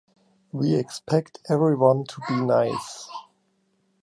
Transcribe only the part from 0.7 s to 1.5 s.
expect